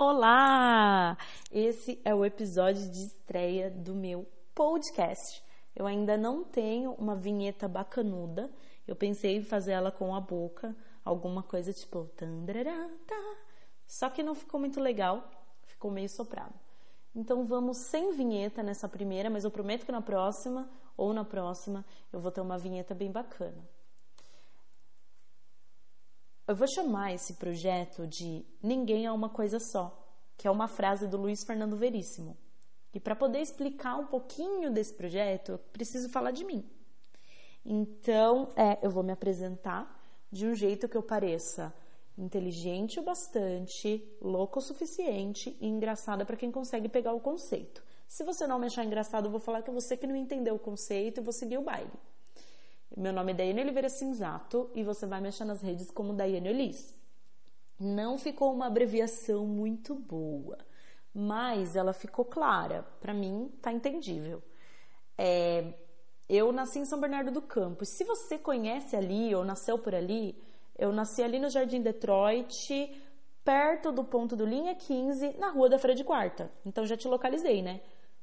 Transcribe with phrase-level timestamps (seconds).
[0.00, 1.18] Olá!
[1.50, 5.42] Esse é o episódio de estreia do meu podcast.
[5.74, 8.48] Eu ainda não tenho uma vinheta bacanuda.
[8.86, 10.72] Eu pensei em fazer ela com a boca,
[11.04, 12.08] alguma coisa tipo.
[13.88, 15.28] Só que não ficou muito legal,
[15.62, 16.54] ficou meio soprado.
[17.12, 21.84] Então vamos sem vinheta nessa primeira, mas eu prometo que na próxima ou na próxima
[22.12, 23.68] eu vou ter uma vinheta bem bacana.
[26.48, 29.94] Eu vou chamar esse projeto de Ninguém é uma coisa só,
[30.34, 32.38] que é uma frase do Luiz Fernando Veríssimo.
[32.94, 36.64] E para poder explicar um pouquinho desse projeto, eu preciso falar de mim.
[37.62, 40.02] Então, é, eu vou me apresentar
[40.32, 41.70] de um jeito que eu pareça
[42.16, 47.84] inteligente o bastante, louco o suficiente e engraçada para quem consegue pegar o conceito.
[48.06, 50.54] Se você não me achar engraçado, eu vou falar que é você que não entendeu
[50.54, 51.92] o conceito e vou seguir o baile.
[52.96, 56.48] Meu nome é Daiane Oliveira Cinzato e você vai me achar nas redes como Daiane
[56.48, 56.94] Olis.
[57.78, 60.58] Não ficou uma abreviação muito boa,
[61.14, 62.82] mas ela ficou clara.
[63.00, 64.42] Para mim, tá entendível.
[65.16, 65.74] É,
[66.28, 67.84] eu nasci em São Bernardo do Campo.
[67.84, 70.36] Se você conhece ali ou nasceu por ali,
[70.76, 73.02] eu nasci ali no Jardim Detroit,
[73.44, 76.50] perto do ponto do linha 15, na rua da Feira de Quarta.
[76.66, 77.80] Então já te localizei, né?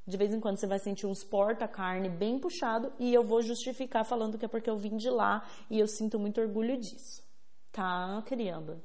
[0.07, 4.05] De vez em quando você vai sentir uns porta-carne bem puxado e eu vou justificar
[4.05, 7.23] falando que é porque eu vim de lá e eu sinto muito orgulho disso.
[7.71, 8.81] Tá, querida?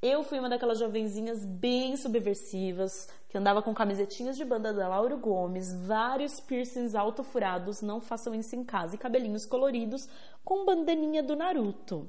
[0.00, 5.16] Eu fui uma daquelas jovenzinhas bem subversivas, que andava com camisetinhas de banda da Lauro
[5.16, 10.06] Gomes, vários piercings autofurados, não façam isso em casa, e cabelinhos coloridos
[10.44, 12.08] com bandaninha do Naruto.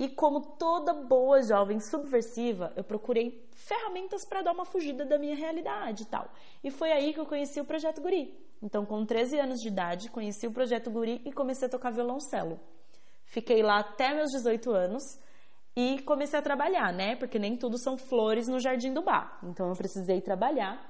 [0.00, 5.36] E como toda boa jovem subversiva, eu procurei ferramentas para dar uma fugida da minha
[5.36, 6.32] realidade e tal.
[6.64, 8.34] E foi aí que eu conheci o Projeto Guri.
[8.62, 12.58] Então, com 13 anos de idade, conheci o Projeto Guri e comecei a tocar violoncelo.
[13.26, 15.02] Fiquei lá até meus 18 anos
[15.76, 17.14] e comecei a trabalhar, né?
[17.16, 19.38] Porque nem tudo são flores no jardim do bar.
[19.42, 20.82] Então, eu precisei trabalhar.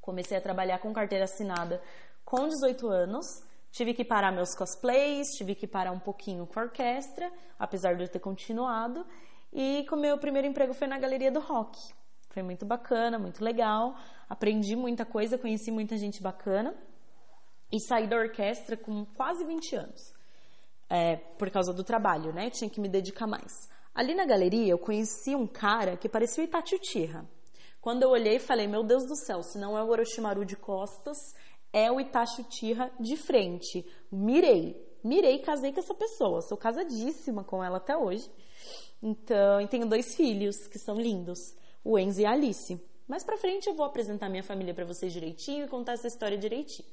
[0.00, 1.80] Comecei a trabalhar com carteira assinada
[2.24, 3.26] com 18 anos
[3.74, 8.04] Tive que parar meus cosplays, tive que parar um pouquinho com a orquestra, apesar de
[8.04, 9.04] eu ter continuado.
[9.52, 11.76] E o meu primeiro emprego foi na Galeria do Rock.
[12.30, 13.96] Foi muito bacana, muito legal.
[14.28, 16.72] Aprendi muita coisa, conheci muita gente bacana.
[17.72, 20.14] E saí da orquestra com quase 20 anos.
[20.88, 22.50] É, por causa do trabalho, né?
[22.50, 23.68] Tinha que me dedicar mais.
[23.92, 27.28] Ali na galeria eu conheci um cara que parecia o Uchiha.
[27.80, 31.18] Quando eu olhei, falei: Meu Deus do céu, se não é o Orochimaru de costas,
[31.74, 33.84] é o Itachi Uchiha de frente.
[34.10, 34.80] Mirei.
[35.02, 36.40] Mirei, casei com essa pessoa.
[36.40, 38.30] Sou casadíssima com ela até hoje.
[39.02, 41.38] Então, e tenho dois filhos que são lindos,
[41.84, 42.80] o Enzo e a Alice.
[43.08, 46.38] Mais pra frente eu vou apresentar minha família para vocês direitinho e contar essa história
[46.38, 46.88] direitinho.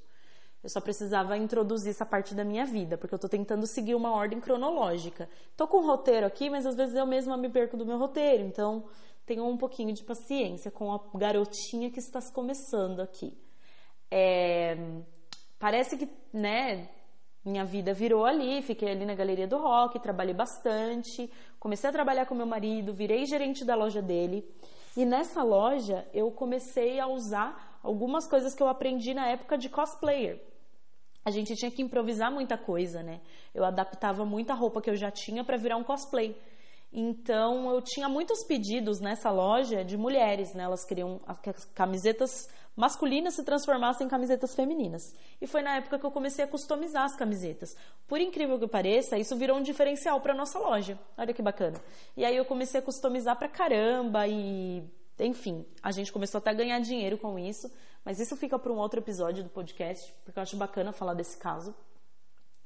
[0.64, 4.12] Eu só precisava introduzir essa parte da minha vida, porque eu tô tentando seguir uma
[4.12, 5.30] ordem cronológica.
[5.56, 8.44] Tô com um roteiro aqui, mas às vezes eu mesma me perco do meu roteiro,
[8.44, 8.84] então
[9.25, 13.38] tenham um pouquinho de paciência com a garotinha que está começando aqui.
[14.12, 14.78] É,
[15.58, 16.90] parece que, né,
[17.44, 22.26] minha vida virou ali, fiquei ali na galeria do rock, trabalhei bastante, comecei a trabalhar
[22.26, 24.46] com meu marido, virei gerente da loja dele.
[24.96, 29.70] E nessa loja eu comecei a usar algumas coisas que eu aprendi na época de
[29.70, 30.40] cosplayer.
[31.24, 33.22] A gente tinha que improvisar muita coisa, né?
[33.54, 36.36] Eu adaptava muita roupa que eu já tinha para virar um cosplay.
[36.94, 40.63] Então eu tinha muitos pedidos nessa loja de mulheres, né?
[40.63, 41.22] Elas queriam
[41.74, 45.13] camisetas masculinas se transformassem em camisetas femininas.
[45.40, 47.75] E foi na época que eu comecei a customizar as camisetas.
[48.07, 51.00] Por incrível que pareça, isso virou um diferencial para nossa loja.
[51.18, 51.79] Olha que bacana.
[52.16, 54.84] E aí eu comecei a customizar pra caramba e
[55.19, 57.72] enfim, a gente começou até a ganhar dinheiro com isso,
[58.03, 61.38] mas isso fica para um outro episódio do podcast, porque eu acho bacana falar desse
[61.38, 61.75] caso.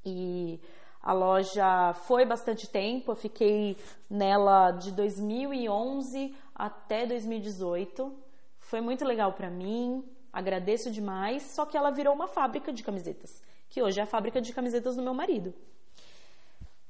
[0.06, 0.62] E
[1.06, 3.78] a loja foi bastante tempo, eu fiquei
[4.10, 8.12] nela de 2011 até 2018.
[8.58, 13.44] Foi muito legal para mim, agradeço demais, só que ela virou uma fábrica de camisetas,
[13.70, 15.54] que hoje é a fábrica de camisetas do meu marido.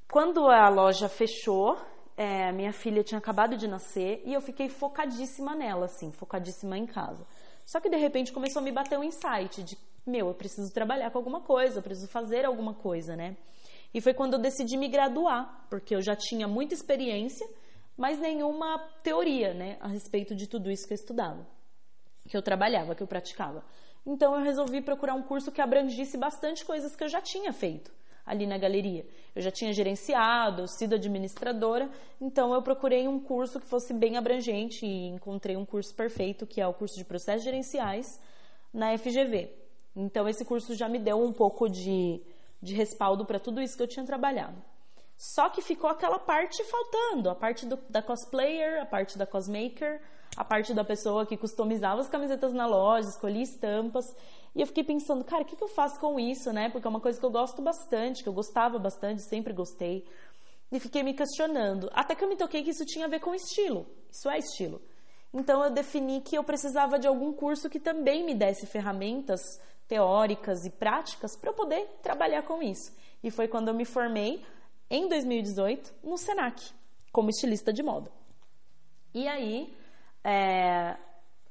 [0.09, 1.77] Quando a loja fechou,
[2.15, 6.85] é, minha filha tinha acabado de nascer e eu fiquei focadíssima nela, assim, focadíssima em
[6.85, 7.27] casa.
[7.65, 9.77] Só que de repente começou a me bater um insight de,
[10.07, 13.35] meu, eu preciso trabalhar com alguma coisa, eu preciso fazer alguma coisa, né?
[13.93, 17.47] E foi quando eu decidi me graduar, porque eu já tinha muita experiência,
[17.97, 21.55] mas nenhuma teoria, né, a respeito de tudo isso que eu estudava
[22.27, 23.63] que eu trabalhava, que eu praticava.
[24.05, 27.91] Então eu resolvi procurar um curso que abrangisse bastante coisas que eu já tinha feito
[28.25, 29.05] ali na galeria.
[29.35, 31.89] Eu já tinha gerenciado, sido administradora,
[32.19, 36.59] então eu procurei um curso que fosse bem abrangente e encontrei um curso perfeito, que
[36.59, 38.05] é o curso de processos gerenciais
[38.73, 39.53] na FGV.
[39.95, 42.19] Então esse curso já me deu um pouco de,
[42.65, 44.61] de respaldo para tudo isso que eu tinha trabalhado.
[45.17, 50.01] Só que ficou aquela parte faltando, a parte do, da cosplayer, a parte da cosmaker,
[50.35, 54.05] a parte da pessoa que customizava as camisetas na loja, escolhia estampas.
[54.53, 56.69] E eu fiquei pensando, cara, o que, que eu faço com isso, né?
[56.69, 60.05] Porque é uma coisa que eu gosto bastante, que eu gostava bastante, sempre gostei.
[60.71, 61.89] E fiquei me questionando.
[61.93, 63.85] Até que eu me toquei que isso tinha a ver com estilo.
[64.11, 64.81] Isso é estilo.
[65.37, 70.65] Então eu defini que eu precisava de algum curso que também me desse ferramentas teóricas
[70.65, 72.95] e práticas para eu poder trabalhar com isso.
[73.21, 74.41] E foi quando eu me formei
[74.89, 76.71] em 2018 no Senac
[77.11, 78.09] como estilista de moda.
[79.13, 79.75] E aí
[80.23, 80.95] é,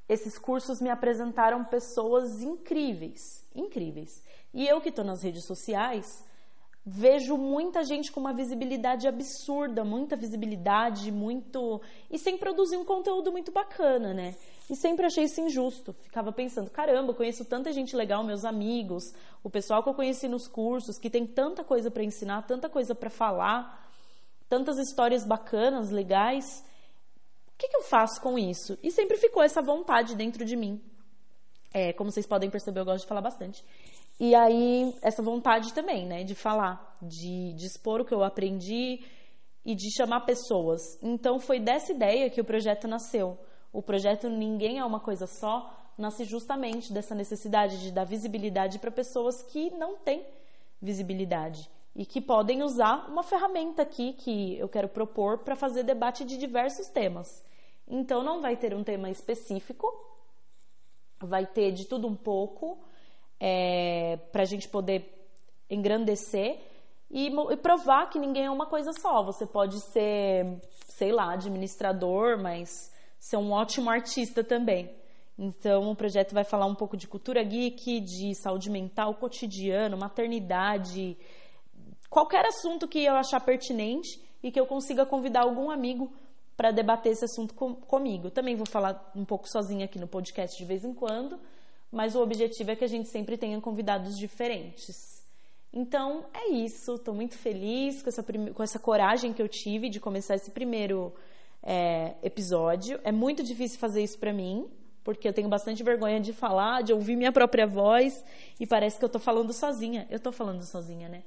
[0.08, 4.24] esses cursos me apresentaram pessoas incríveis, incríveis.
[4.54, 6.24] E eu que estou nas redes sociais
[6.86, 11.80] vejo muita gente com uma visibilidade absurda, muita visibilidade, muito.
[12.10, 14.34] e sem produzir um conteúdo muito bacana, né?
[14.68, 15.92] E sempre achei isso injusto.
[16.02, 20.46] Ficava pensando, caramba, conheço tanta gente legal, meus amigos, o pessoal que eu conheci nos
[20.46, 23.90] cursos, que tem tanta coisa para ensinar, tanta coisa para falar,
[24.48, 26.64] tantas histórias bacanas, legais.
[27.48, 28.78] O que, que, eu faço com isso?
[28.82, 30.82] E sempre ficou essa vontade dentro de mim.
[31.76, 33.64] É, como vocês podem perceber, eu gosto de falar bastante.
[34.20, 39.04] E aí, essa vontade também, né, de falar, de, de expor o que eu aprendi
[39.66, 40.80] e de chamar pessoas.
[41.02, 43.36] Então, foi dessa ideia que o projeto nasceu.
[43.72, 45.68] O projeto Ninguém é uma Coisa Só
[45.98, 50.24] nasce justamente dessa necessidade de dar visibilidade para pessoas que não têm
[50.80, 56.24] visibilidade e que podem usar uma ferramenta aqui que eu quero propor para fazer debate
[56.24, 57.44] de diversos temas.
[57.86, 59.86] Então, não vai ter um tema específico,
[61.26, 62.78] vai ter de tudo um pouco
[63.40, 65.10] é, para a gente poder
[65.68, 66.60] engrandecer
[67.10, 69.22] e, e, provar que ninguém é uma coisa só.
[69.22, 72.68] Você pode ser, sei lá, administrador, mas
[73.18, 74.94] ser um ótimo artista também.
[75.38, 81.16] Então, o projeto vai falar um pouco de cultura geek, de saúde mental, cotidiano, maternidade,
[82.08, 86.12] qualquer assunto que eu achar pertinente e que eu consiga convidar algum amigo
[86.56, 88.30] para debater esse assunto com, comigo.
[88.30, 91.38] Também vou falar um pouco sozinha aqui no podcast de vez em quando,
[91.90, 95.24] mas o objetivo é que a gente sempre tenha convidados diferentes.
[95.72, 99.98] Então é isso, estou muito feliz com essa, com essa coragem que eu tive de
[99.98, 101.12] começar esse primeiro
[101.60, 103.00] é, episódio.
[103.02, 104.68] É muito difícil fazer isso para mim,
[105.02, 108.24] porque eu tenho bastante vergonha de falar, de ouvir minha própria voz
[108.60, 110.06] e parece que eu estou falando sozinha.
[110.08, 111.24] Eu estou falando sozinha, né?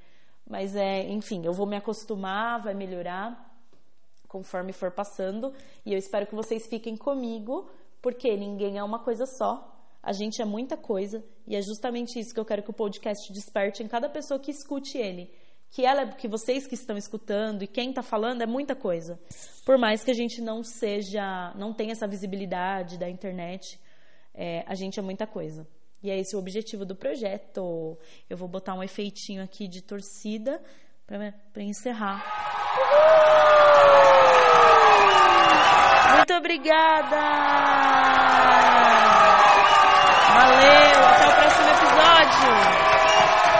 [0.49, 3.46] Mas é, enfim, eu vou me acostumar, vai melhorar
[4.27, 5.53] conforme for passando
[5.85, 7.69] e eu espero que vocês fiquem comigo,
[8.01, 9.73] porque ninguém é uma coisa só.
[10.01, 13.31] A gente é muita coisa e é justamente isso que eu quero que o podcast
[13.33, 15.29] desperte em cada pessoa que escute ele.
[15.69, 19.19] Que ela, que vocês que estão escutando e quem está falando é muita coisa.
[19.65, 23.77] Por mais que a gente não seja, não tenha essa visibilidade da internet,
[24.33, 25.67] é, a gente é muita coisa.
[26.01, 27.97] E é esse o objetivo do projeto.
[28.29, 30.61] Eu vou botar um efeitinho aqui de torcida
[31.05, 32.23] para encerrar.
[36.27, 37.15] Muito obrigada!
[40.33, 43.16] Valeu, até o próximo episódio!